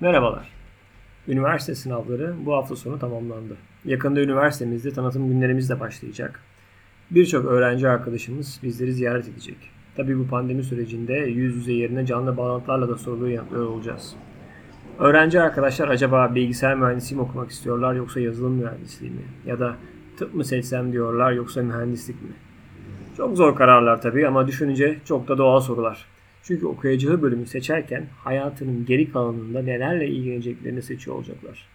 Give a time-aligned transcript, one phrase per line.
[0.00, 0.48] Merhabalar.
[1.28, 3.56] Üniversite sınavları bu hafta sonu tamamlandı.
[3.84, 6.40] Yakında üniversitemizde tanıtım günlerimiz de başlayacak.
[7.10, 9.56] Birçok öğrenci arkadaşımız bizleri ziyaret edecek.
[9.96, 14.14] Tabi bu pandemi sürecinde yüz yüze yerine canlı bağlantılarla da soruları yanıtlıyor olacağız.
[14.98, 19.22] Öğrenci arkadaşlar acaba bilgisayar mühendisliği mi okumak istiyorlar yoksa yazılım mühendisliği mi?
[19.46, 19.76] Ya da
[20.18, 22.32] tıp mı seçsem diyorlar yoksa mühendislik mi?
[23.16, 26.06] Çok zor kararlar tabii ama düşününce çok da doğal sorular.
[26.48, 31.68] Çünkü okuyacağı bölümü seçerken hayatının geri kalanında nelerle ilgileneceklerini seçiyor olacaklar.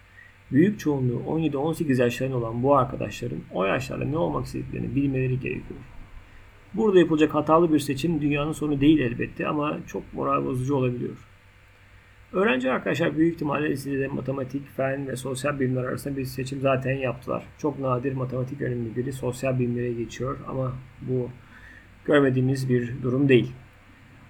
[0.52, 5.80] Büyük çoğunluğu 17-18 yaşlarında olan bu arkadaşların o yaşlarda ne olmak istediklerini bilmeleri gerekiyor.
[6.74, 11.16] Burada yapılacak hatalı bir seçim dünyanın sonu değil elbette ama çok moral bozucu olabiliyor.
[12.32, 17.44] Öğrenci arkadaşlar büyük ihtimalle lisede matematik, fen ve sosyal bilimler arasında bir seçim zaten yaptılar.
[17.58, 21.30] Çok nadir matematik önemli biri sosyal bilimlere geçiyor ama bu
[22.04, 23.52] görmediğimiz bir durum değil.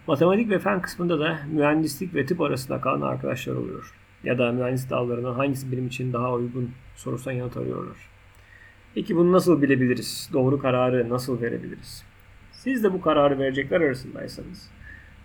[0.07, 3.95] Matematik ve fen kısmında da mühendislik ve tıp arasında kalan arkadaşlar oluyor.
[4.25, 7.97] Ya da mühendis dallarına hangisi benim için daha uygun sorusuna yanıt arıyorlar.
[8.95, 10.31] Peki bunu nasıl bilebiliriz?
[10.33, 12.05] Doğru kararı nasıl verebiliriz?
[12.53, 14.71] Siz de bu kararı verecekler arasındaysanız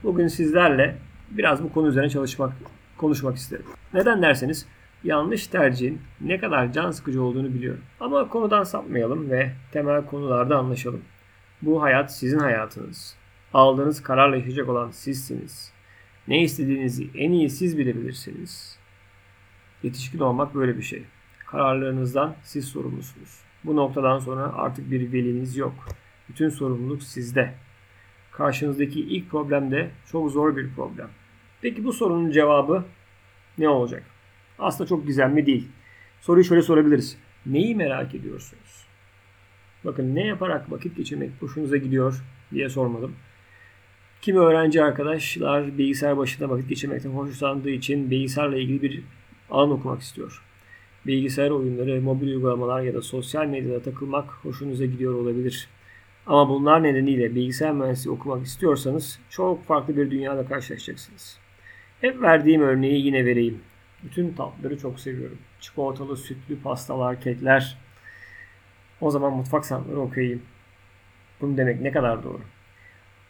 [0.03, 0.95] bugün sizlerle
[1.31, 2.53] biraz bu konu üzerine çalışmak,
[2.97, 3.66] konuşmak isterim.
[3.94, 4.67] Neden derseniz
[5.03, 7.81] yanlış tercihin ne kadar can sıkıcı olduğunu biliyorum.
[8.00, 11.02] Ama konudan sapmayalım ve temel konularda anlaşalım.
[11.61, 13.19] Bu hayat sizin hayatınız.
[13.53, 15.72] Aldığınız kararla yaşayacak olan sizsiniz.
[16.28, 18.80] Ne istediğinizi en iyi siz bilebilirsiniz.
[19.83, 21.03] Yetişkin olmak böyle bir şey.
[21.47, 23.39] Kararlarınızdan siz sorumlusunuz.
[23.64, 25.73] Bu noktadan sonra artık bir veliniz yok.
[26.30, 27.53] Bütün sorumluluk sizde.
[28.31, 31.09] Karşınızdaki ilk problem de çok zor bir problem.
[31.61, 32.86] Peki bu sorunun cevabı
[33.58, 34.03] ne olacak?
[34.59, 35.67] Aslında çok gizemli değil.
[36.22, 37.17] Soruyu şöyle sorabiliriz.
[37.45, 38.86] Neyi merak ediyorsunuz?
[39.86, 43.16] Bakın ne yaparak vakit geçirmek hoşunuza gidiyor diye sormadım.
[44.22, 49.03] Kimi öğrenci arkadaşlar bilgisayar başında vakit geçirmekten hoşlandığı için bilgisayarla ilgili bir
[49.50, 50.44] alan okumak istiyor.
[51.07, 55.69] Bilgisayar oyunları, mobil uygulamalar ya da sosyal medyada takılmak hoşunuza gidiyor olabilir.
[56.28, 61.38] Ama bunlar nedeniyle bilgisayar mühendisliği okumak istiyorsanız çok farklı bir dünyada karşılaşacaksınız.
[62.02, 63.59] Hep verdiğim örneği yine vereyim.
[64.03, 65.38] Bütün tatlıları çok seviyorum.
[65.59, 67.78] Çikolatalı, sütlü pastalar, kekler.
[69.02, 70.41] O zaman mutfak sanatları okuyayım.
[71.41, 72.41] Bunu demek ne kadar doğru.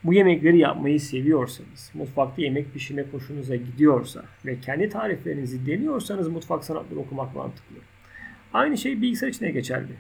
[0.04, 7.00] Bu yemekleri yapmayı seviyorsanız, mutfakta yemek pişirme hoşunuza gidiyorsa ve kendi tariflerinizi deniyorsanız mutfak sanatları
[7.00, 7.76] okumak mantıklı.
[8.54, 9.94] Aynı şey bilgisayar için de geçerli.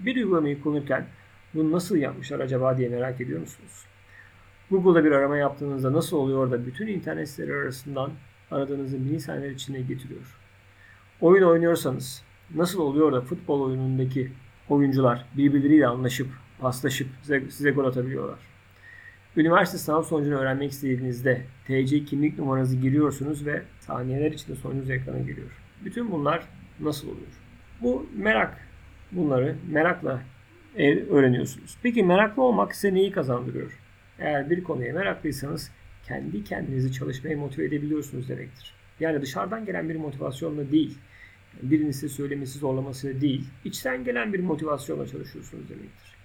[0.00, 1.06] Bir uygulamayı kullanırken
[1.54, 3.84] bunu nasıl yapmışlar acaba diye merak ediyor musunuz?
[4.70, 8.10] Google'da bir arama yaptığınızda nasıl oluyor da bütün internet siteleri arasından
[8.50, 10.36] aradığınızı milisaniyeler içine getiriyor?
[11.20, 12.22] Oyun oynuyorsanız
[12.54, 14.32] nasıl oluyor da futbol oyunundaki
[14.68, 16.28] oyuncular birbirleriyle anlaşıp,
[16.60, 18.38] paslaşıp size, size gol atabiliyorlar?
[19.36, 25.50] Üniversite sınav sonucunu öğrenmek istediğinizde TC kimlik numaranızı giriyorsunuz ve saniyeler içinde sonucunuz ekrana geliyor.
[25.84, 26.48] Bütün bunlar
[26.80, 27.28] nasıl oluyor?
[27.82, 28.56] Bu merak.
[29.12, 30.22] Bunları merakla
[31.10, 31.76] öğreniyorsunuz.
[31.82, 33.78] Peki meraklı olmak size neyi kazandırıyor?
[34.18, 35.70] Eğer bir konuya meraklıysanız
[36.04, 38.74] kendi kendinizi çalışmaya motive edebiliyorsunuz demektir.
[39.00, 40.98] Yani dışarıdan gelen bir motivasyonla değil,
[41.62, 46.19] birinin size söylemesi zorlaması değil, içten gelen bir motivasyonla çalışıyorsunuz demektir.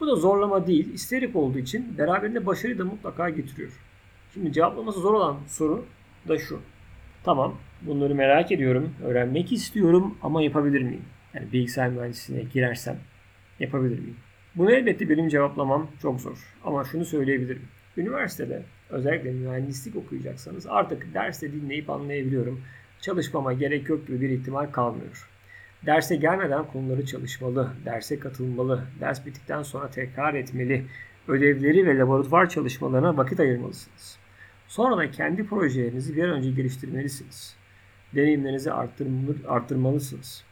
[0.00, 3.72] Bu da zorlama değil, isterik olduğu için beraberinde başarıyı da mutlaka getiriyor.
[4.34, 5.84] Şimdi cevaplaması zor olan soru
[6.28, 6.60] da şu.
[7.24, 11.04] Tamam, bunları merak ediyorum, öğrenmek istiyorum ama yapabilir miyim?
[11.34, 12.98] Yani bilgisayar mühendisliğine girersem
[13.60, 14.16] yapabilir miyim?
[14.54, 16.54] Bunu elbette benim cevaplamam çok zor.
[16.64, 17.62] Ama şunu söyleyebilirim.
[17.96, 22.60] Üniversitede özellikle mühendislik okuyacaksanız artık derste dinleyip anlayabiliyorum.
[23.00, 25.28] Çalışmama gerek yok gibi bir ihtimal kalmıyor.
[25.86, 30.86] Derse gelmeden konuları çalışmalı, derse katılmalı, ders bittikten sonra tekrar etmeli,
[31.28, 34.18] ödevleri ve laboratuvar çalışmalarına vakit ayırmalısınız.
[34.68, 37.56] Sonra da kendi projelerinizi bir an önce geliştirmelisiniz.
[38.14, 40.44] Deneyimlerinizi arttırmalı, arttırmalısınız.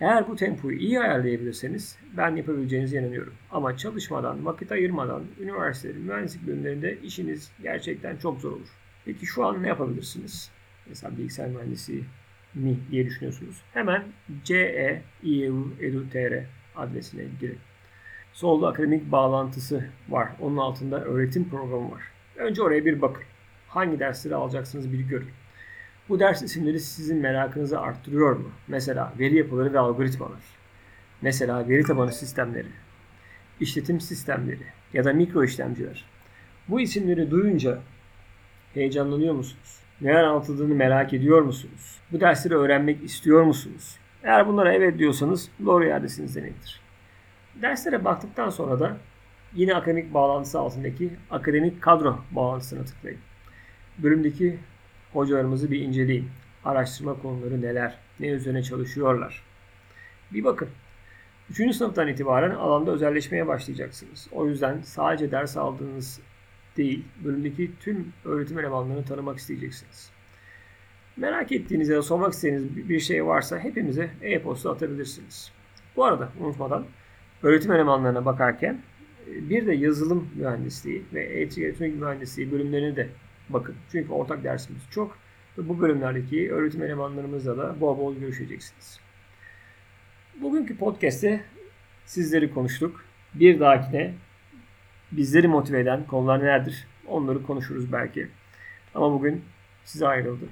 [0.00, 3.34] Eğer bu tempoyu iyi ayarlayabilirseniz ben yapabileceğinize inanıyorum.
[3.50, 8.68] Ama çalışmadan, vakit ayırmadan üniversitelerin mühendislik bölümlerinde işiniz gerçekten çok zor olur.
[9.04, 10.50] Peki şu an ne yapabilirsiniz?
[10.86, 12.04] Mesela bilgisayar mühendisliği
[12.54, 13.62] mi diye düşünüyorsunuz.
[13.74, 14.04] Hemen
[14.44, 16.44] CE-EU-Edu.tr
[16.76, 17.58] adresine girin.
[18.32, 20.28] Solda akademik bağlantısı var.
[20.40, 22.02] Onun altında öğretim programı var.
[22.36, 23.22] Önce oraya bir bakın.
[23.68, 25.30] Hangi dersleri alacaksınız bir görün.
[26.08, 28.50] Bu ders isimleri sizin merakınızı arttırıyor mu?
[28.68, 30.40] Mesela veri yapıları ve algoritmalar.
[31.22, 32.68] Mesela veri tabanı sistemleri,
[33.60, 34.62] işletim sistemleri
[34.92, 36.04] ya da mikro işlemciler.
[36.68, 37.78] Bu isimleri duyunca
[38.74, 39.80] heyecanlanıyor musunuz?
[40.00, 42.00] Neler anlatıldığını merak ediyor musunuz?
[42.12, 43.98] Bu dersleri öğrenmek istiyor musunuz?
[44.22, 46.80] Eğer bunlara evet diyorsanız doğru yerdesiniz demektir.
[47.62, 48.96] Derslere baktıktan sonra da
[49.54, 53.18] yine akademik bağlantısı altındaki akademik kadro bağlantısına tıklayın.
[53.98, 54.58] Bölümdeki
[55.12, 56.28] hocalarımızı bir inceleyin.
[56.64, 57.94] Araştırma konuları neler?
[58.20, 59.42] Ne üzerine çalışıyorlar?
[60.32, 60.68] Bir bakın.
[61.50, 64.28] Üçüncü sınıftan itibaren alanda özelleşmeye başlayacaksınız.
[64.32, 66.20] O yüzden sadece ders aldığınız
[66.78, 70.10] değil, bölümdeki tüm öğretim elemanlarını tanımak isteyeceksiniz.
[71.16, 75.52] Merak ettiğiniz ya da sormak istediğiniz bir şey varsa hepimize e-posta atabilirsiniz.
[75.96, 76.84] Bu arada unutmadan
[77.42, 78.80] öğretim elemanlarına bakarken
[79.30, 83.08] e, bir de yazılım mühendisliği ve elektronik mühendisliği bölümlerine de
[83.48, 83.74] bakın.
[83.92, 85.18] Çünkü ortak dersimiz çok
[85.58, 89.00] ve bu bölümlerdeki öğretim elemanlarımızla da bol bol görüşeceksiniz.
[90.40, 91.40] Bugünkü podcast'te
[92.04, 93.04] sizleri konuştuk.
[93.34, 94.14] Bir dahakine
[95.12, 96.86] bizleri motive eden konular nelerdir?
[97.06, 98.28] Onları konuşuruz belki.
[98.94, 99.44] Ama bugün
[99.84, 100.44] size ayrıldı.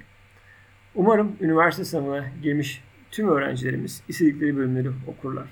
[0.95, 5.47] Umarım üniversite sınavına girmiş tüm öğrencilerimiz istedikleri bölümleri okurlar.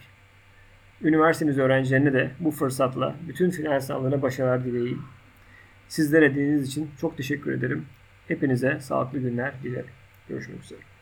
[1.01, 5.03] Üniversitemiz öğrencilerine de bu fırsatla bütün final sınavlarına başarılar dileyeyim.
[5.87, 7.85] Sizlere dinlediğiniz için çok teşekkür ederim.
[8.27, 9.91] Hepinize sağlıklı günler dilerim.
[10.29, 10.94] Görüşmek üzere.